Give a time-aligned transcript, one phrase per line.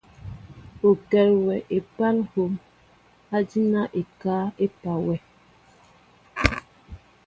[0.87, 2.53] O kɛl yɛɛ epal hom
[3.37, 5.15] adina ekáá epa wɛ.